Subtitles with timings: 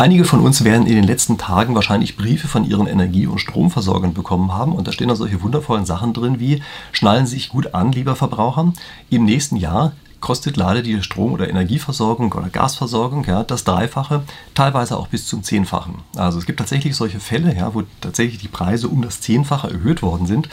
[0.00, 4.14] Einige von uns werden in den letzten Tagen wahrscheinlich Briefe von ihren Energie- und Stromversorgern
[4.14, 7.74] bekommen haben und da stehen da solche wundervollen Sachen drin wie schnallen Sie sich gut
[7.74, 8.72] an, lieber Verbraucher.
[9.10, 14.22] Im nächsten Jahr kostet leider die Strom- oder Energieversorgung oder Gasversorgung ja, das Dreifache,
[14.54, 15.96] teilweise auch bis zum Zehnfachen.
[16.16, 20.02] Also es gibt tatsächlich solche Fälle, ja, wo tatsächlich die Preise um das Zehnfache erhöht
[20.02, 20.48] worden sind.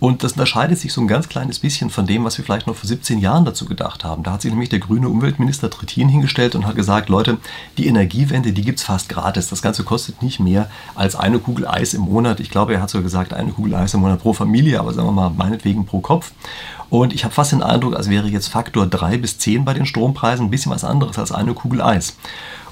[0.00, 2.74] Und das unterscheidet sich so ein ganz kleines bisschen von dem, was wir vielleicht noch
[2.74, 4.22] vor 17 Jahren dazu gedacht haben.
[4.22, 7.38] Da hat sich nämlich der grüne Umweltminister Trittin hingestellt und hat gesagt, Leute,
[7.78, 9.48] die Energiewende, die gibt es fast gratis.
[9.48, 12.40] Das Ganze kostet nicht mehr als eine Kugel Eis im Monat.
[12.40, 15.06] Ich glaube, er hat sogar gesagt, eine Kugel Eis im Monat pro Familie, aber sagen
[15.06, 16.32] wir mal meinetwegen pro Kopf.
[16.92, 19.86] Und ich habe fast den Eindruck, als wäre jetzt Faktor 3 bis 10 bei den
[19.86, 22.16] Strompreisen ein bisschen was anderes als eine Kugel Eis.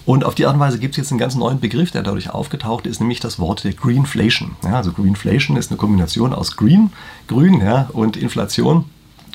[0.06, 2.30] Und auf die Art und Weise gibt es jetzt einen ganz neuen Begriff, der dadurch
[2.30, 4.52] aufgetaucht ist, nämlich das Wort der Greenflation.
[4.64, 6.92] Ja, also Greenflation ist eine Kombination aus Green,
[7.28, 8.86] Grün ja, und Inflation.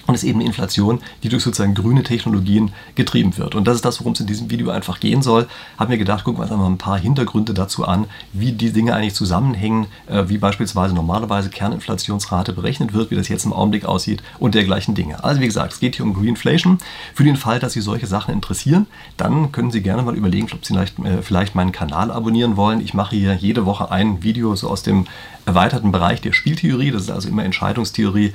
[0.08, 3.56] Und es ist eben Inflation, die durch sozusagen grüne Technologien getrieben wird.
[3.56, 5.48] Und das ist das, worum es in diesem Video einfach gehen soll.
[5.78, 8.94] Haben mir gedacht, gucken wir uns einmal ein paar Hintergründe dazu an, wie die Dinge
[8.94, 14.22] eigentlich zusammenhängen, äh, wie beispielsweise normalerweise Kerninflationsrate berechnet wird, wie das jetzt im Augenblick aussieht
[14.40, 15.24] und dergleichen Dinge.
[15.24, 16.78] Also wie gesagt, es geht hier um Greenflation.
[17.14, 18.88] Für den Fall, dass Sie solche Sachen interessieren,
[19.18, 22.82] dann können Sie gerne mal überlegen, ob Sie vielleicht, äh, vielleicht meinen Kanal abonnieren wollen.
[22.82, 25.06] Ich mache hier jede Woche ein Video so aus dem
[25.46, 26.92] erweiterten Bereich der Spieltheorie.
[26.92, 28.34] Das ist also immer Entscheidungstheorie.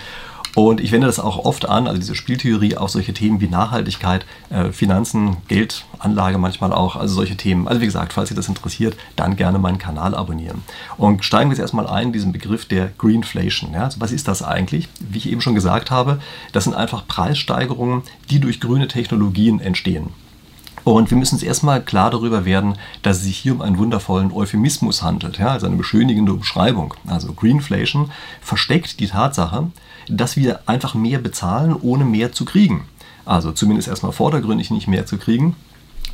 [0.54, 4.26] Und ich wende das auch oft an, also diese Spieltheorie, auf solche Themen wie Nachhaltigkeit,
[4.50, 7.68] äh, Finanzen, Geldanlage manchmal auch, also solche Themen.
[7.68, 10.62] Also wie gesagt, falls Sie das interessiert, dann gerne meinen Kanal abonnieren.
[10.96, 13.72] Und steigen wir jetzt erstmal ein in diesen Begriff der Greenflation.
[13.72, 13.84] Ja?
[13.84, 14.88] Also was ist das eigentlich?
[14.98, 16.18] Wie ich eben schon gesagt habe,
[16.52, 20.08] das sind einfach Preissteigerungen, die durch grüne Technologien entstehen.
[20.84, 24.32] Und wir müssen uns erstmal klar darüber werden, dass es sich hier um einen wundervollen
[24.32, 26.94] Euphemismus handelt, ja, also eine beschönigende Umschreibung.
[27.06, 29.70] Also Greenflation versteckt die Tatsache,
[30.08, 32.84] dass wir einfach mehr bezahlen, ohne mehr zu kriegen.
[33.24, 35.54] Also zumindest erstmal vordergründig nicht mehr zu kriegen.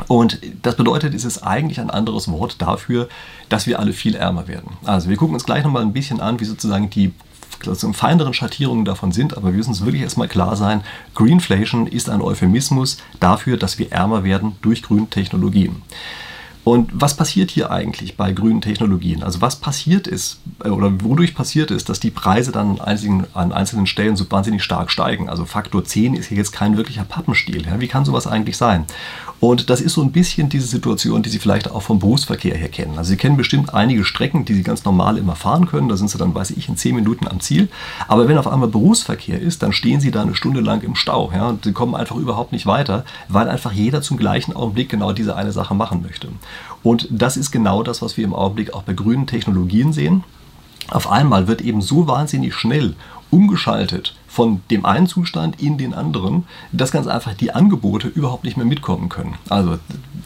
[0.08, 3.08] Und das bedeutet, es ist eigentlich ein anderes Wort dafür,
[3.48, 4.72] dass wir alle viel ärmer werden.
[4.84, 7.14] Also wir gucken uns gleich nochmal ein bisschen an, wie sozusagen die
[7.66, 10.82] also feineren Schattierungen davon sind, aber wir müssen uns wirklich erstmal klar sein,
[11.14, 15.82] Greenflation ist ein Euphemismus dafür, dass wir ärmer werden durch grüne Technologien.
[16.66, 19.22] Und was passiert hier eigentlich bei grünen Technologien?
[19.22, 23.26] Also was passiert ist äh, oder wodurch passiert ist, dass die Preise dann an einzelnen,
[23.34, 25.28] an einzelnen Stellen so wahnsinnig stark steigen?
[25.28, 27.64] Also Faktor 10 ist hier jetzt kein wirklicher Pappenstiel.
[27.64, 27.78] Ja?
[27.78, 28.84] Wie kann sowas eigentlich sein?
[29.38, 32.68] Und das ist so ein bisschen diese Situation, die Sie vielleicht auch vom Berufsverkehr her
[32.68, 32.96] kennen.
[32.96, 35.88] Also Sie kennen bestimmt einige Strecken, die Sie ganz normal immer fahren können.
[35.88, 37.68] Da sind Sie dann, weiß ich, in 10 Minuten am Ziel.
[38.08, 41.30] Aber wenn auf einmal Berufsverkehr ist, dann stehen Sie da eine Stunde lang im Stau.
[41.32, 41.50] Ja?
[41.50, 45.36] Und Sie kommen einfach überhaupt nicht weiter, weil einfach jeder zum gleichen Augenblick genau diese
[45.36, 46.28] eine Sache machen möchte.
[46.82, 50.24] Und das ist genau das, was wir im Augenblick auch bei grünen Technologien sehen.
[50.88, 52.94] Auf einmal wird eben so wahnsinnig schnell
[53.30, 58.56] umgeschaltet von dem einen Zustand in den anderen, dass ganz einfach die Angebote überhaupt nicht
[58.56, 59.34] mehr mitkommen können.
[59.48, 59.78] Also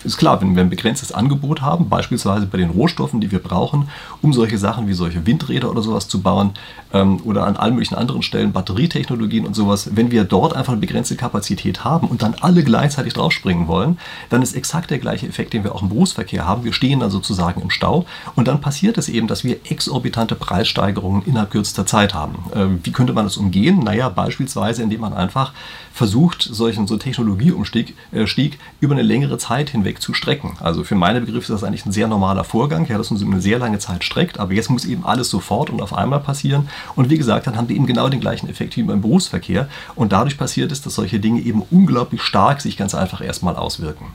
[0.05, 3.89] ist klar, wenn wir ein begrenztes Angebot haben, beispielsweise bei den Rohstoffen, die wir brauchen,
[4.23, 6.53] um solche Sachen wie solche Windräder oder sowas zu bauen
[6.93, 10.81] ähm, oder an allen möglichen anderen Stellen Batterietechnologien und sowas, wenn wir dort einfach eine
[10.81, 15.53] begrenzte Kapazität haben und dann alle gleichzeitig draufspringen wollen, dann ist exakt der gleiche Effekt,
[15.53, 16.65] den wir auch im Berufsverkehr haben.
[16.65, 18.07] Wir stehen dann sozusagen im Stau
[18.37, 22.37] und dann passiert es eben, dass wir exorbitante Preissteigerungen innerhalb kürzester Zeit haben.
[22.55, 23.81] Äh, wie könnte man das umgehen?
[23.81, 25.53] Naja, beispielsweise, indem man einfach
[25.93, 30.57] versucht, solchen so Technologieumstieg äh, Stieg über eine längere Zeit hinweg zu strecken.
[30.61, 33.41] Also für meine Begriffe ist das eigentlich ein sehr normaler Vorgang, ja, dass so eine
[33.41, 36.69] sehr lange Zeit streckt, aber jetzt muss eben alles sofort und auf einmal passieren.
[36.95, 39.69] Und wie gesagt, dann haben wir eben genau den gleichen Effekt wie beim Berufsverkehr.
[39.97, 44.07] Und dadurch passiert es, dass solche Dinge eben unglaublich stark sich ganz einfach erstmal auswirken.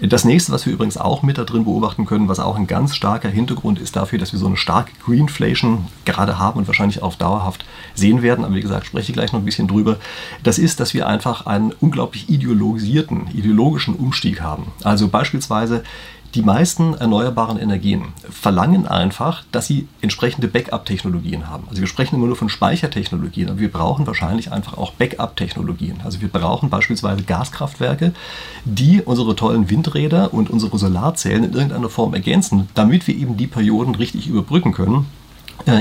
[0.00, 2.94] Das nächste, was wir übrigens auch mit da drin beobachten können, was auch ein ganz
[2.94, 7.16] starker Hintergrund ist dafür, dass wir so eine starke Greenflation gerade haben und wahrscheinlich auch
[7.16, 7.64] dauerhaft
[7.94, 9.96] sehen werden, aber wie gesagt, spreche ich gleich noch ein bisschen drüber,
[10.42, 14.66] das ist, dass wir einfach einfach einen unglaublich ideologisierten, ideologischen Umstieg haben.
[14.82, 15.23] Also beispielsweise
[16.34, 21.64] die meisten erneuerbaren Energien verlangen einfach, dass sie entsprechende Backup-Technologien haben.
[21.68, 26.00] Also wir sprechen immer nur von Speichertechnologien, aber wir brauchen wahrscheinlich einfach auch Backup-Technologien.
[26.04, 28.12] Also wir brauchen beispielsweise Gaskraftwerke,
[28.64, 33.46] die unsere tollen Windräder und unsere Solarzellen in irgendeiner Form ergänzen, damit wir eben die
[33.46, 35.06] Perioden richtig überbrücken können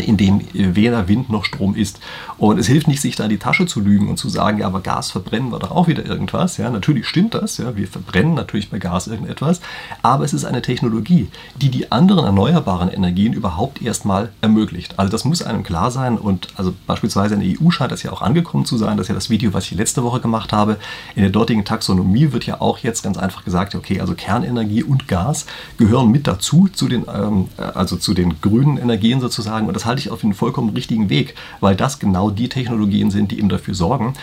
[0.05, 1.99] in dem weder Wind noch Strom ist.
[2.37, 4.67] Und es hilft nicht, sich da in die Tasche zu lügen und zu sagen, ja,
[4.67, 6.57] aber Gas verbrennen wir doch auch wieder irgendwas.
[6.57, 9.61] Ja, natürlich stimmt das, ja, wir verbrennen natürlich bei Gas irgendetwas,
[10.01, 14.99] aber es ist eine Technologie, die die anderen erneuerbaren Energien überhaupt erstmal ermöglicht.
[14.99, 18.11] Also das muss einem klar sein und also beispielsweise in der EU scheint das ja
[18.11, 20.77] auch angekommen zu sein, das ist ja das Video, was ich letzte Woche gemacht habe.
[21.15, 25.07] In der dortigen Taxonomie wird ja auch jetzt ganz einfach gesagt, okay, also Kernenergie und
[25.07, 25.45] Gas
[25.77, 29.99] gehören mit dazu, zu den, ähm, also zu den grünen Energien sozusagen und das halte
[29.99, 33.73] ich auf den vollkommen richtigen Weg, weil das genau die Technologien sind, die eben dafür
[33.73, 34.13] sorgen,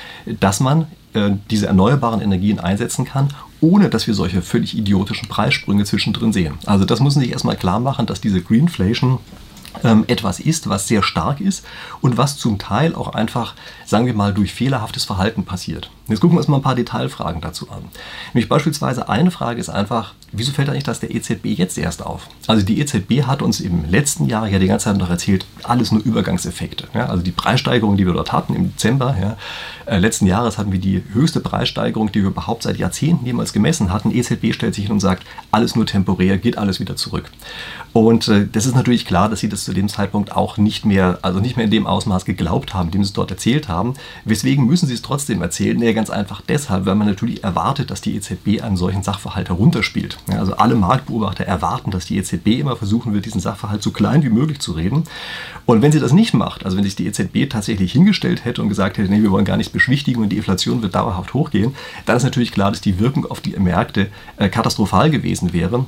[0.41, 3.29] dass man äh, diese erneuerbaren Energien einsetzen kann,
[3.61, 6.55] ohne dass wir solche völlig idiotischen Preissprünge zwischendrin sehen.
[6.67, 9.19] Also das muss man sich erstmal klar machen, dass diese Greenflation
[10.09, 11.65] etwas ist, was sehr stark ist
[12.01, 13.55] und was zum Teil auch einfach,
[13.87, 15.91] sagen wir mal, durch fehlerhaftes Verhalten passiert.
[16.09, 17.85] Jetzt gucken wir uns mal ein paar Detailfragen dazu an.
[18.35, 22.27] Nämlich beispielsweise eine Frage ist einfach, wieso fällt eigentlich das der EZB jetzt erst auf?
[22.49, 25.93] Also die EZB hat uns im letzten Jahr ja die ganze Zeit noch erzählt, alles
[25.93, 26.89] nur Übergangseffekte.
[26.95, 27.07] Ja?
[27.07, 29.37] Also die Preissteigerung, die wir dort hatten im Dezember ja,
[29.87, 33.93] äh, letzten Jahres hatten wir die höchste Preissteigerung, die wir überhaupt seit Jahrzehnten jemals gemessen
[33.93, 34.11] hatten.
[34.13, 37.31] EZB stellt sich hin und sagt, alles nur temporär, geht alles wieder zurück.
[37.93, 41.19] Und äh, das ist natürlich klar, dass sie das zu dem Zeitpunkt auch nicht mehr,
[41.23, 43.95] also nicht mehr in dem Ausmaß geglaubt haben, dem sie es dort erzählt haben.
[44.25, 45.79] Weswegen müssen sie es trotzdem erzählen?
[45.79, 50.19] Naja, ganz einfach deshalb, weil man natürlich erwartet, dass die EZB einen solchen Sachverhalt herunterspielt.
[50.31, 54.23] Ja, also alle Marktbeobachter erwarten, dass die EZB immer versuchen wird, diesen Sachverhalt so klein
[54.23, 55.05] wie möglich zu reden.
[55.67, 58.69] Und wenn sie das nicht macht, also wenn sich die EZB tatsächlich hingestellt hätte und
[58.69, 61.75] gesagt hätte, nee, wir wollen gar nichts beschwichtigen und die Inflation wird dauerhaft hochgehen,
[62.07, 65.85] dann ist natürlich klar, dass die Wirkung auf die Märkte äh, katastrophal gewesen wäre.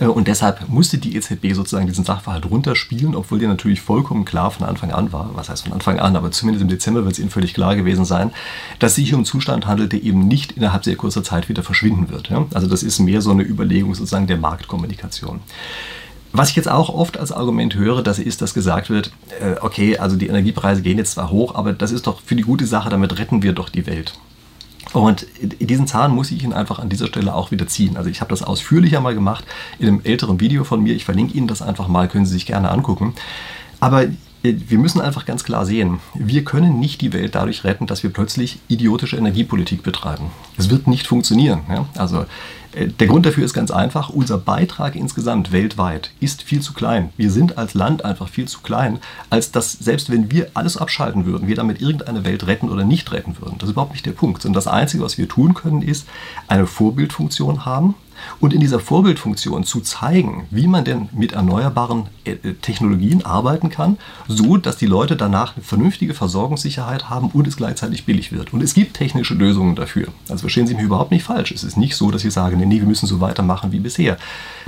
[0.00, 4.50] Äh, und deshalb musste die EZB sozusagen diesen Sachverhalt runterspielen, obwohl der natürlich vollkommen klar
[4.50, 5.30] von Anfang an war.
[5.34, 8.04] Was heißt von Anfang an, aber zumindest im Dezember wird es Ihnen völlig klar gewesen
[8.04, 8.32] sein,
[8.78, 12.10] dass sich hier um Zustand handelt, der eben nicht innerhalb sehr kurzer Zeit wieder verschwinden
[12.10, 12.30] wird.
[12.54, 15.40] Also das ist mehr so eine Überlegung sozusagen der Marktkommunikation.
[16.34, 19.98] Was ich jetzt auch oft als Argument höre, das ist, dass gesagt wird, äh, okay,
[19.98, 22.88] also die Energiepreise gehen jetzt zwar hoch, aber das ist doch für die gute Sache,
[22.88, 24.14] damit retten wir doch die Welt.
[24.92, 27.96] Und diesen Zahn muss ich Ihnen einfach an dieser Stelle auch wieder ziehen.
[27.96, 29.44] Also ich habe das ausführlicher mal gemacht
[29.78, 30.94] in einem älteren Video von mir.
[30.94, 33.14] Ich verlinke Ihnen das einfach mal, können Sie sich gerne angucken.
[33.80, 34.06] Aber
[34.42, 38.10] wir müssen einfach ganz klar sehen, wir können nicht die Welt dadurch retten, dass wir
[38.10, 40.30] plötzlich idiotische Energiepolitik betreiben.
[40.58, 41.60] Es wird nicht funktionieren.
[41.68, 41.86] Ja?
[41.96, 42.26] Also äh,
[42.74, 47.10] der Grund dafür ist ganz einfach, unser Beitrag insgesamt weltweit ist viel zu klein.
[47.16, 48.98] Wir sind als Land einfach viel zu klein,
[49.30, 53.12] als dass selbst wenn wir alles abschalten würden, wir damit irgendeine Welt retten oder nicht
[53.12, 53.56] retten würden.
[53.58, 54.44] Das ist überhaupt nicht der Punkt.
[54.44, 56.06] Und das Einzige, was wir tun können, ist
[56.48, 57.94] eine Vorbildfunktion haben,
[58.40, 63.98] und in dieser Vorbildfunktion zu zeigen, wie man denn mit erneuerbaren äh, Technologien arbeiten kann,
[64.26, 68.52] so dass die Leute danach eine vernünftige Versorgungssicherheit haben und es gleichzeitig billig wird.
[68.52, 70.08] Und es gibt technische Lösungen dafür.
[70.28, 71.52] Also verstehen Sie mich überhaupt nicht falsch.
[71.52, 74.16] Es ist nicht so, dass ich sage, nee, nee, wir müssen so weitermachen wie bisher.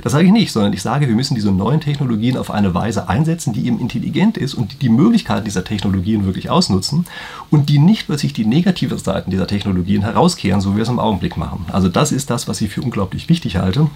[0.01, 3.09] Das sage ich nicht, sondern ich sage, wir müssen diese neuen Technologien auf eine Weise
[3.09, 7.05] einsetzen, die eben intelligent ist und die die Möglichkeiten dieser Technologien wirklich ausnutzen
[7.49, 10.99] und die nicht plötzlich die negativen Seiten dieser Technologien herauskehren, so wie wir es im
[10.99, 11.65] Augenblick machen.
[11.71, 13.89] Also das ist das, was ich für unglaublich wichtig halte.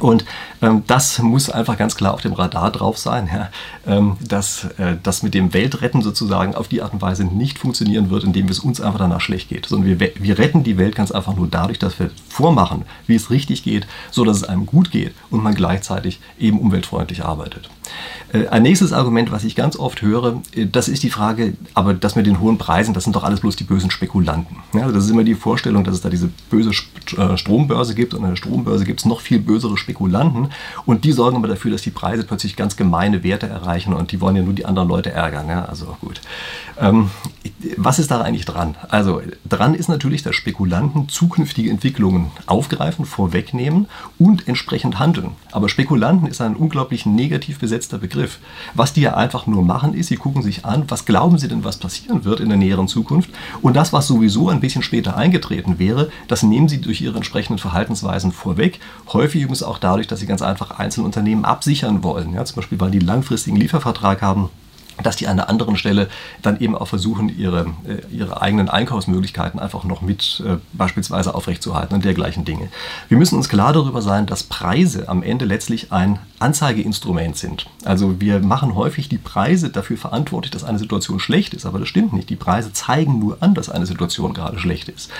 [0.00, 0.24] Und
[0.62, 3.48] ähm, das muss einfach ganz klar auf dem Radar drauf sein, ja,
[3.86, 8.10] ähm, dass äh, das mit dem Weltretten sozusagen auf die Art und Weise nicht funktionieren
[8.10, 9.66] wird, indem es uns einfach danach schlecht geht.
[9.66, 13.30] Sondern wir, wir retten die Welt ganz einfach nur dadurch, dass wir vormachen, wie es
[13.30, 17.68] richtig geht, so dass es einem gut geht und man gleichzeitig eben umweltfreundlich arbeitet.
[18.32, 21.94] Äh, ein nächstes Argument, was ich ganz oft höre, äh, das ist die Frage, aber
[21.94, 24.56] das mit den hohen Preisen, das sind doch alles bloß die bösen Spekulanten.
[24.74, 28.14] Ja, also das ist immer die Vorstellung, dass es da diese böse äh, Strombörse gibt
[28.14, 30.48] und an der Strombörse gibt es noch viel bösere Spekulanten
[30.84, 34.20] und die sorgen aber dafür, dass die Preise plötzlich ganz gemeine Werte erreichen und die
[34.20, 35.48] wollen ja nur die anderen Leute ärgern.
[35.48, 36.20] Ja, also gut.
[36.78, 37.10] Ähm,
[37.76, 38.76] was ist da eigentlich dran?
[38.88, 43.86] Also dran ist natürlich, dass Spekulanten zukünftige Entwicklungen aufgreifen, vorwegnehmen
[44.18, 45.32] und entsprechend handeln.
[45.52, 48.38] Aber Spekulanten ist ein unglaublich negativ besetzter Begriff.
[48.74, 51.62] Was die ja einfach nur machen, ist, sie gucken sich an, was glauben sie denn,
[51.62, 53.30] was passieren wird in der näheren Zukunft
[53.62, 57.58] und das, was sowieso ein bisschen später eingetreten wäre, das nehmen sie durch ihre entsprechenden
[57.58, 58.80] Verhaltensweisen vorweg.
[59.12, 62.34] Häufig übrigens auch dadurch, dass sie ganz einfach Einzelunternehmen absichern wollen.
[62.34, 64.50] Ja, zum Beispiel, weil die langfristigen Liefervertrag haben
[65.02, 66.08] dass die an einer anderen Stelle
[66.42, 71.94] dann eben auch versuchen, ihre, äh, ihre eigenen Einkaufsmöglichkeiten einfach noch mit äh, beispielsweise aufrechtzuerhalten
[71.94, 72.68] und dergleichen Dinge.
[73.08, 77.66] Wir müssen uns klar darüber sein, dass Preise am Ende letztlich ein Anzeigeinstrument sind.
[77.84, 81.88] Also wir machen häufig die Preise dafür verantwortlich, dass eine Situation schlecht ist, aber das
[81.88, 82.30] stimmt nicht.
[82.30, 85.10] Die Preise zeigen nur an, dass eine Situation gerade schlecht ist.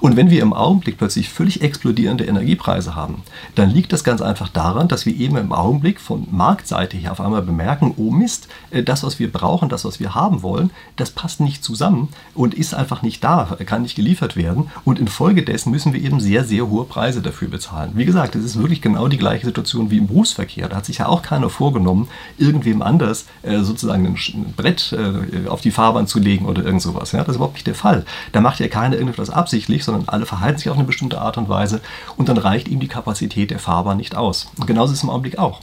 [0.00, 3.22] Und wenn wir im Augenblick plötzlich völlig explodierende Energiepreise haben,
[3.54, 7.20] dann liegt das ganz einfach daran, dass wir eben im Augenblick von Marktseite her auf
[7.20, 10.70] einmal bemerken, oh Mist, äh, das, was wir wir brauchen, das, was wir haben wollen,
[10.96, 14.70] das passt nicht zusammen und ist einfach nicht da, kann nicht geliefert werden.
[14.84, 17.92] Und infolgedessen müssen wir eben sehr, sehr hohe Preise dafür bezahlen.
[17.94, 20.68] Wie gesagt, es ist wirklich genau die gleiche Situation wie im Berufsverkehr.
[20.68, 25.62] Da hat sich ja auch keiner vorgenommen, irgendwem anders äh, sozusagen ein Brett äh, auf
[25.62, 27.12] die Fahrbahn zu legen oder irgend sowas.
[27.12, 27.20] Ja?
[27.20, 28.04] Das ist überhaupt nicht der Fall.
[28.32, 31.48] Da macht ja keiner irgendetwas absichtlich, sondern alle verhalten sich auf eine bestimmte Art und
[31.48, 31.80] Weise
[32.16, 34.50] und dann reicht ihm die Kapazität der Fahrbahn nicht aus.
[34.58, 35.60] Und genauso ist es im Augenblick auch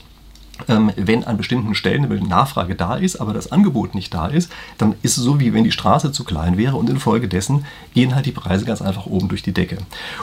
[0.66, 4.94] wenn an bestimmten Stellen eine Nachfrage da ist, aber das Angebot nicht da ist, dann
[5.02, 7.64] ist es so, wie wenn die Straße zu klein wäre und infolgedessen
[7.94, 9.78] gehen halt die Preise ganz einfach oben durch die Decke.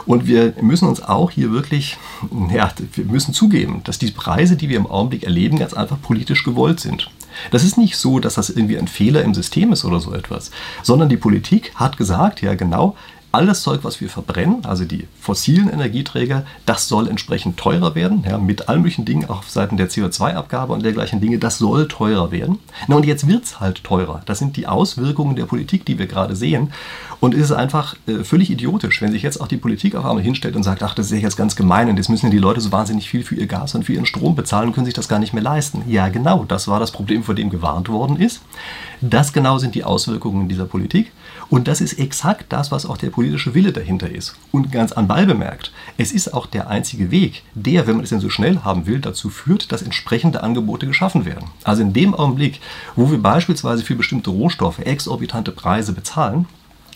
[0.06, 1.98] Und wir müssen uns auch hier wirklich,
[2.52, 6.44] ja, wir müssen zugeben, dass die Preise, die wir im Augenblick erleben, ganz einfach politisch
[6.44, 7.10] gewollt sind.
[7.50, 10.50] Das ist nicht so, dass das irgendwie ein Fehler im System ist oder so etwas,
[10.82, 12.96] sondern die Politik hat gesagt, ja genau,
[13.32, 18.38] alles Zeug, was wir verbrennen, also die fossilen Energieträger, das soll entsprechend teurer werden, ja,
[18.38, 22.32] mit allen möglichen Dingen, auch auf Seiten der CO2-Abgabe und dergleichen Dinge, das soll teurer
[22.32, 22.58] werden.
[22.88, 24.22] Na und jetzt wird es halt teurer.
[24.26, 26.72] Das sind die Auswirkungen der Politik, die wir gerade sehen.
[27.20, 30.24] Und es ist einfach äh, völlig idiotisch, wenn sich jetzt auch die Politik auf einmal
[30.24, 32.38] hinstellt und sagt, ach, das ist ja jetzt ganz gemein und jetzt müssen ja die
[32.38, 34.94] Leute so wahnsinnig viel für ihr Gas und für ihren Strom bezahlen und können sich
[34.94, 35.82] das gar nicht mehr leisten.
[35.86, 38.40] Ja, genau, das war das Problem, vor dem gewarnt worden ist.
[39.02, 41.12] Das genau sind die Auswirkungen dieser Politik.
[41.50, 44.36] Und das ist exakt das, was auch der politische Wille dahinter ist.
[44.52, 48.20] Und ganz anbei bemerkt, es ist auch der einzige Weg, der, wenn man es denn
[48.20, 51.50] so schnell haben will, dazu führt, dass entsprechende Angebote geschaffen werden.
[51.64, 52.60] Also in dem Augenblick,
[52.94, 56.46] wo wir beispielsweise für bestimmte Rohstoffe exorbitante Preise bezahlen,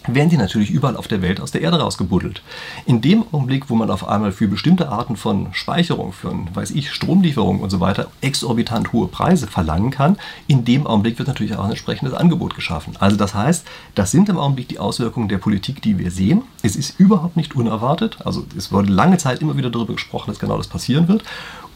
[0.07, 2.43] werden die natürlich überall auf der Welt aus der Erde rausgebuddelt.
[2.87, 6.93] In dem Augenblick, wo man auf einmal für bestimmte Arten von Speicherung, für, weiß ich,
[6.93, 11.65] Stromlieferung und so weiter exorbitant hohe Preise verlangen kann, in dem Augenblick wird natürlich auch
[11.65, 12.95] ein entsprechendes Angebot geschaffen.
[13.01, 16.43] Also das heißt, das sind im Augenblick die Auswirkungen der Politik, die wir sehen.
[16.63, 18.19] Es ist überhaupt nicht unerwartet.
[18.25, 21.25] Also es wurde lange Zeit immer wieder darüber gesprochen, dass genau das passieren wird.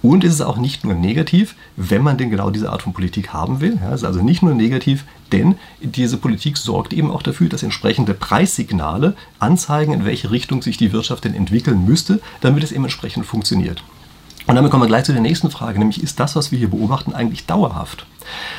[0.01, 3.33] Und es ist auch nicht nur negativ, wenn man denn genau diese Art von Politik
[3.33, 3.79] haben will.
[3.81, 7.63] Ja, es ist also nicht nur negativ, denn diese Politik sorgt eben auch dafür, dass
[7.65, 12.85] entsprechende Preissignale anzeigen, in welche Richtung sich die Wirtschaft denn entwickeln müsste, damit es eben
[12.85, 13.83] entsprechend funktioniert.
[14.47, 16.71] Und damit kommen wir gleich zu der nächsten Frage, nämlich ist das, was wir hier
[16.71, 18.07] beobachten, eigentlich dauerhaft?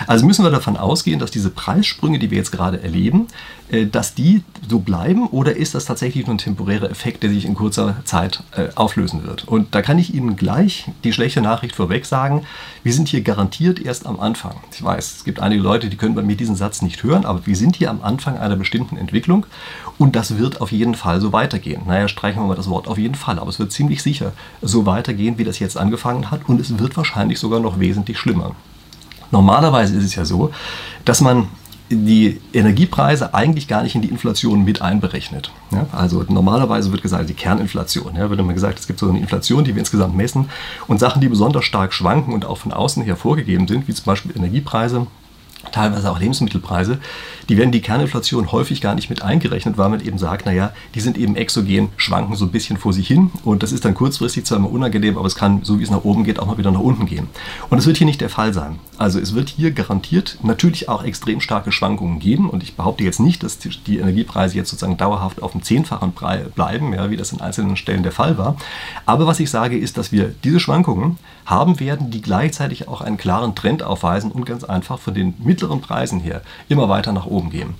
[0.07, 3.27] Also müssen wir davon ausgehen, dass diese Preissprünge, die wir jetzt gerade erleben,
[3.71, 7.45] äh, dass die so bleiben oder ist das tatsächlich nur ein temporärer Effekt, der sich
[7.45, 9.47] in kurzer Zeit äh, auflösen wird?
[9.47, 12.45] Und da kann ich Ihnen gleich die schlechte Nachricht vorweg sagen,
[12.83, 14.55] wir sind hier garantiert erst am Anfang.
[14.73, 17.45] Ich weiß, es gibt einige Leute, die können bei mir diesen Satz nicht hören, aber
[17.45, 19.45] wir sind hier am Anfang einer bestimmten Entwicklung
[19.97, 21.81] und das wird auf jeden Fall so weitergehen.
[21.85, 24.85] Naja, streichen wir mal das Wort auf jeden Fall, aber es wird ziemlich sicher so
[24.85, 28.55] weitergehen, wie das jetzt angefangen hat und es wird wahrscheinlich sogar noch wesentlich schlimmer.
[29.31, 30.51] Normalerweise ist es ja so,
[31.05, 31.47] dass man
[31.91, 35.51] die Energiepreise eigentlich gar nicht in die Inflation mit einberechnet.
[35.71, 38.15] Ja, also normalerweise wird gesagt, die Kerninflation.
[38.15, 40.49] Ja, wird immer gesagt, es gibt so eine Inflation, die wir insgesamt messen
[40.87, 44.05] und Sachen, die besonders stark schwanken und auch von außen her vorgegeben sind, wie zum
[44.05, 45.07] Beispiel Energiepreise,
[45.71, 46.99] teilweise auch Lebensmittelpreise,
[47.49, 50.99] die werden die Kerninflation häufig gar nicht mit eingerechnet, weil man eben sagt, naja, die
[50.99, 54.45] sind eben exogen, schwanken so ein bisschen vor sich hin und das ist dann kurzfristig
[54.45, 56.71] zwar immer unangenehm, aber es kann, so wie es nach oben geht, auch mal wieder
[56.71, 57.27] nach unten gehen.
[57.69, 58.79] Und das wird hier nicht der Fall sein.
[58.97, 63.19] Also es wird hier garantiert natürlich auch extrem starke Schwankungen geben und ich behaupte jetzt
[63.19, 66.13] nicht, dass die Energiepreise jetzt sozusagen dauerhaft auf dem Zehnfachen
[66.55, 68.57] bleiben, ja, wie das in einzelnen Stellen der Fall war.
[69.05, 73.17] Aber was ich sage ist, dass wir diese Schwankungen haben werden, die gleichzeitig auch einen
[73.17, 77.49] klaren Trend aufweisen und ganz einfach von den mittleren Preisen her immer weiter nach oben
[77.49, 77.73] gehen.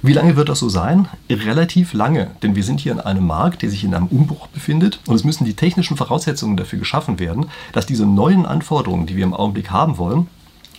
[0.00, 1.08] Wie lange wird das so sein?
[1.28, 5.00] Relativ lange, denn wir sind hier in einem Markt, der sich in einem Umbruch befindet
[5.06, 9.24] und es müssen die technischen Voraussetzungen dafür geschaffen werden, dass diese neuen Anforderungen, die wir
[9.24, 10.28] im Augenblick haben wollen,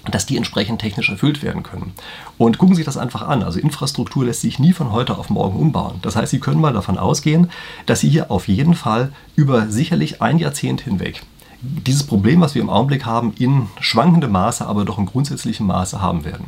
[0.09, 1.91] dass die entsprechend technisch erfüllt werden können.
[2.37, 3.43] Und gucken Sie sich das einfach an.
[3.43, 5.99] Also Infrastruktur lässt sich nie von heute auf morgen umbauen.
[6.01, 7.49] Das heißt, Sie können mal davon ausgehen,
[7.85, 11.23] dass Sie hier auf jeden Fall über sicherlich ein Jahrzehnt hinweg
[11.61, 16.01] dieses Problem, was wir im Augenblick haben, in schwankendem Maße, aber doch in grundsätzlichem Maße
[16.01, 16.47] haben werden.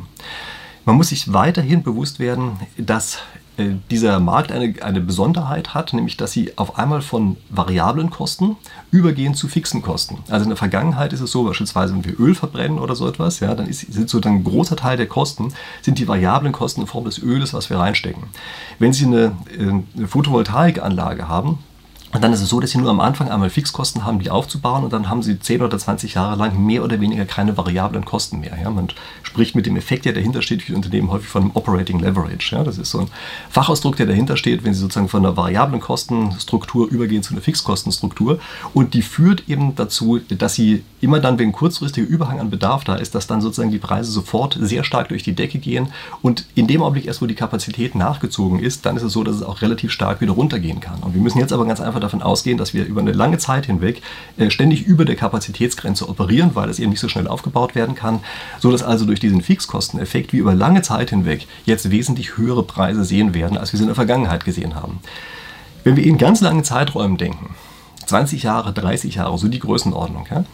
[0.84, 3.18] Man muss sich weiterhin bewusst werden, dass
[3.60, 8.56] äh, dieser Markt eine, eine Besonderheit hat, nämlich dass sie auf einmal von variablen Kosten
[8.90, 10.18] übergehen zu fixen Kosten.
[10.28, 13.40] Also in der Vergangenheit ist es so, beispielsweise wenn wir Öl verbrennen oder so etwas,
[13.40, 15.52] ja, dann ist, sind sozusagen ein großer Teil der Kosten
[15.82, 18.22] sind die variablen Kosten in Form des Öles, was wir reinstecken.
[18.78, 21.58] Wenn Sie eine, äh, eine Photovoltaikanlage haben,
[22.12, 24.82] und dann ist es so, dass sie nur am Anfang einmal Fixkosten haben, die aufzubauen
[24.82, 28.40] und dann haben sie 10 oder 20 Jahre lang mehr oder weniger keine variablen Kosten
[28.40, 28.58] mehr.
[28.60, 28.68] Ja?
[28.70, 28.88] Man
[29.22, 32.56] spricht mit dem Effekt, der dahinter steht, für Unternehmen häufig von einem Operating Leverage.
[32.56, 32.64] Ja?
[32.64, 33.08] Das ist so ein
[33.48, 38.40] Fachausdruck, der dahinter steht, wenn sie sozusagen von einer variablen Kostenstruktur übergehen zu einer Fixkostenstruktur.
[38.74, 42.96] Und die führt eben dazu, dass sie immer dann, wenn kurzfristiger Überhang an Bedarf da
[42.96, 45.88] ist, dass dann sozusagen die Preise sofort sehr stark durch die Decke gehen.
[46.22, 49.36] Und in dem Augenblick erst, wo die Kapazität nachgezogen ist, dann ist es so, dass
[49.36, 50.98] es auch relativ stark wieder runtergehen kann.
[51.00, 53.66] Und wir müssen jetzt aber ganz einfach davon ausgehen, dass wir über eine lange Zeit
[53.66, 54.02] hinweg
[54.36, 58.20] äh, ständig über der Kapazitätsgrenze operieren, weil es eben nicht so schnell aufgebaut werden kann,
[58.58, 63.04] so dass also durch diesen Fixkosteneffekt wir über lange Zeit hinweg jetzt wesentlich höhere Preise
[63.04, 65.00] sehen werden, als wir sie in der Vergangenheit gesehen haben.
[65.84, 67.54] Wenn wir in ganz langen Zeiträumen denken,
[68.06, 70.44] 20 Jahre, 30 Jahre, so die Größenordnung, ja,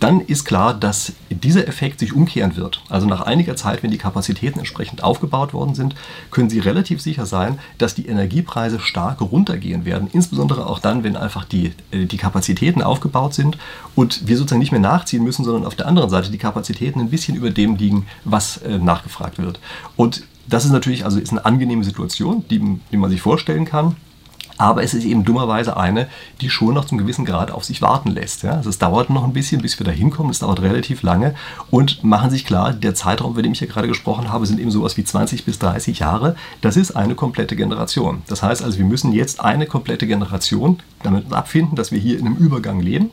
[0.00, 2.82] dann ist klar, dass dieser Effekt sich umkehren wird.
[2.88, 5.94] Also nach einiger Zeit, wenn die Kapazitäten entsprechend aufgebaut worden sind,
[6.30, 10.08] können Sie relativ sicher sein, dass die Energiepreise stark runtergehen werden.
[10.12, 13.58] Insbesondere auch dann, wenn einfach die, äh, die Kapazitäten aufgebaut sind
[13.94, 17.10] und wir sozusagen nicht mehr nachziehen müssen, sondern auf der anderen Seite die Kapazitäten ein
[17.10, 19.60] bisschen über dem liegen, was äh, nachgefragt wird.
[19.96, 23.96] Und das ist natürlich also ist eine angenehme Situation, die, die man sich vorstellen kann.
[24.56, 26.08] Aber es ist eben dummerweise eine,
[26.40, 28.42] die schon noch zum gewissen Grad auf sich warten lässt.
[28.42, 28.52] Ja?
[28.52, 30.30] Also es dauert noch ein bisschen, bis wir da hinkommen.
[30.30, 31.34] Es dauert relativ lange.
[31.70, 34.70] Und machen sich klar, der Zeitraum, über den ich hier gerade gesprochen habe, sind eben
[34.70, 36.36] sowas wie 20 bis 30 Jahre.
[36.60, 38.22] Das ist eine komplette Generation.
[38.28, 42.26] Das heißt also, wir müssen jetzt eine komplette Generation damit abfinden, dass wir hier in
[42.26, 43.10] einem Übergang leben.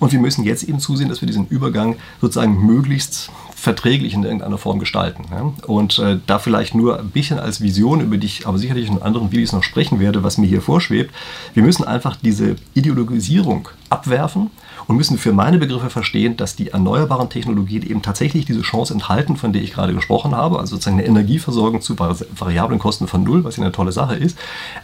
[0.00, 4.56] Und wir müssen jetzt eben zusehen, dass wir diesen Übergang sozusagen möglichst verträglich in irgendeiner
[4.56, 5.24] Form gestalten.
[5.30, 5.52] Ja?
[5.66, 9.02] Und äh, da vielleicht nur ein bisschen als Vision, über die ich aber sicherlich in
[9.02, 11.12] anderen Videos noch sprechen werde, was mir hier vorschwebt.
[11.54, 14.50] Wir müssen einfach diese Ideologisierung abwerfen
[14.86, 19.36] und müssen für meine Begriffe verstehen, dass die erneuerbaren Technologien eben tatsächlich diese Chance enthalten,
[19.36, 23.44] von der ich gerade gesprochen habe, also sozusagen eine Energieversorgung zu variablen Kosten von Null,
[23.44, 24.38] was ja eine tolle Sache ist.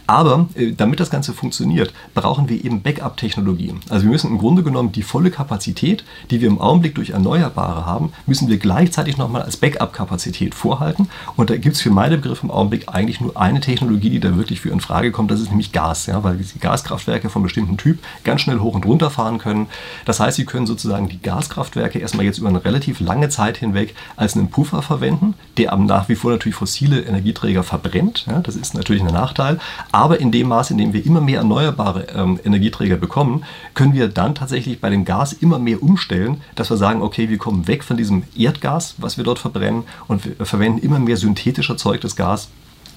[0.07, 3.79] Aber äh, damit das Ganze funktioniert, brauchen wir eben Backup-Technologien.
[3.89, 7.85] Also wir müssen im Grunde genommen die volle Kapazität, die wir im Augenblick durch Erneuerbare
[7.85, 11.09] haben, müssen wir gleichzeitig nochmal als Backup-Kapazität vorhalten.
[11.35, 14.35] Und da gibt es für meine Begriffe im Augenblick eigentlich nur eine Technologie, die da
[14.37, 17.77] wirklich für in Frage kommt, das ist nämlich Gas, ja, weil die Gaskraftwerke von bestimmten
[17.77, 19.67] Typ ganz schnell hoch und runter fahren können.
[20.05, 23.95] Das heißt, Sie können sozusagen die Gaskraftwerke erstmal jetzt über eine relativ lange Zeit hinweg
[24.15, 28.25] als einen Puffer verwenden, der aber nach wie vor natürlich fossile Energieträger verbrennt.
[28.27, 29.59] Ja, das ist natürlich ein Nachteil.
[29.91, 34.07] Aber in dem Maße, in dem wir immer mehr erneuerbare ähm, Energieträger bekommen, können wir
[34.07, 37.83] dann tatsächlich bei dem Gas immer mehr umstellen, dass wir sagen, okay, wir kommen weg
[37.83, 42.49] von diesem Erdgas, was wir dort verbrennen und wir verwenden immer mehr synthetisch erzeugtes Gas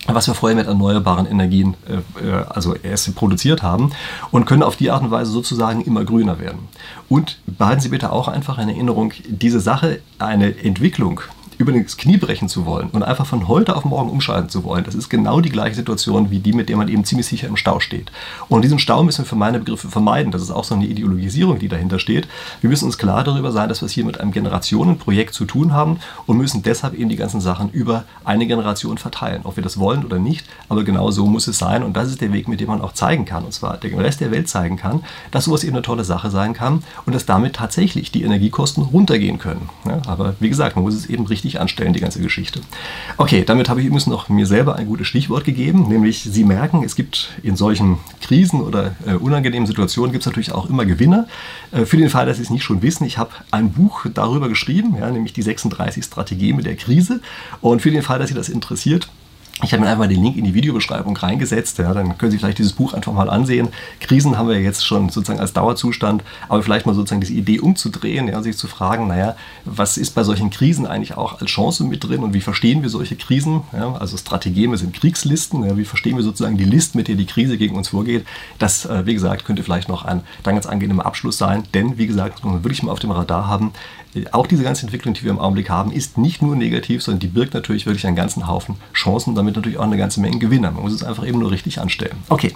[0.06, 3.90] was wir vorher mit erneuerbaren Energien äh, äh, also erst produziert haben
[4.30, 6.68] und können auf die Art und Weise sozusagen immer grüner werden.
[7.08, 11.20] Und behalten Sie bitte auch einfach in Erinnerung, diese Sache, eine Entwicklung
[11.58, 14.84] über das Knie brechen zu wollen und einfach von heute auf morgen umschalten zu wollen,
[14.84, 17.56] das ist genau die gleiche Situation wie die, mit der man eben ziemlich sicher im
[17.56, 18.12] Stau steht.
[18.48, 20.30] Und diesen Stau müssen wir für meine Begriffe vermeiden.
[20.30, 22.28] Das ist auch so eine Ideologisierung, die dahinter steht.
[22.60, 25.72] Wir müssen uns klar darüber sein, dass wir es hier mit einem Generationenprojekt zu tun
[25.72, 29.78] haben und müssen deshalb eben die ganzen Sachen über eine Generation verteilen, ob wir das
[29.78, 30.46] wollen oder nicht.
[30.68, 32.92] Aber genau so muss es sein und das ist der Weg, mit dem man auch
[32.92, 36.04] zeigen kann, und zwar der Rest der Welt zeigen kann, dass sowas eben eine tolle
[36.04, 39.68] Sache sein kann und dass damit tatsächlich die Energiekosten runtergehen können.
[39.84, 42.60] Ja, aber wie gesagt, man muss es eben richtig richtig anstellen, die ganze Geschichte.
[43.16, 46.82] Okay, damit habe ich übrigens noch mir selber ein gutes Stichwort gegeben, nämlich Sie merken,
[46.84, 51.26] es gibt in solchen Krisen oder äh, unangenehmen Situationen gibt es natürlich auch immer Gewinner.
[51.72, 54.48] Äh, für den Fall, dass Sie es nicht schon wissen, ich habe ein Buch darüber
[54.48, 57.20] geschrieben, ja, nämlich die 36 Strategien mit der Krise.
[57.60, 59.08] Und für den Fall, dass Sie das interessiert,
[59.62, 61.78] ich habe mir einfach mal den Link in die Videobeschreibung reingesetzt.
[61.78, 63.68] Ja, dann können Sie vielleicht dieses Buch einfach mal ansehen.
[64.00, 68.28] Krisen haben wir jetzt schon sozusagen als Dauerzustand, aber vielleicht mal sozusagen diese Idee umzudrehen
[68.28, 72.04] ja, sich zu fragen, naja, was ist bei solchen Krisen eigentlich auch als Chance mit
[72.04, 73.62] drin und wie verstehen wir solche Krisen?
[73.72, 75.64] Ja, also Strategeme sind Kriegslisten.
[75.64, 78.24] Ja, wie verstehen wir sozusagen die List, mit der die Krise gegen uns vorgeht?
[78.60, 82.06] Das, äh, wie gesagt, könnte vielleicht noch ein dann ganz angenehmer Abschluss sein, denn wie
[82.06, 83.72] gesagt, muss man wirklich mal auf dem Radar haben,
[84.32, 87.26] auch diese ganze Entwicklung, die wir im Augenblick haben, ist nicht nur negativ, sondern die
[87.26, 90.70] birgt natürlich wirklich einen ganzen Haufen Chancen, damit natürlich auch eine ganze Menge Gewinner.
[90.70, 92.16] Man muss es einfach eben nur richtig anstellen.
[92.28, 92.52] Okay.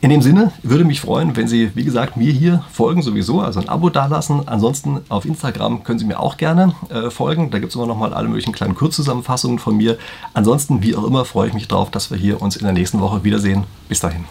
[0.00, 3.58] In dem Sinne würde mich freuen, wenn Sie, wie gesagt, mir hier folgen sowieso, also
[3.58, 4.46] ein Abo dalassen.
[4.46, 7.50] Ansonsten auf Instagram können Sie mir auch gerne äh, folgen.
[7.50, 9.98] Da gibt es immer noch mal alle möglichen kleinen Kurzzusammenfassungen von mir.
[10.34, 13.00] Ansonsten, wie auch immer, freue ich mich darauf, dass wir hier uns in der nächsten
[13.00, 13.64] Woche wiedersehen.
[13.88, 14.24] Bis dahin.